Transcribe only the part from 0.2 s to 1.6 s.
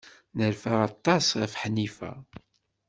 Nerfa aṭas ɣef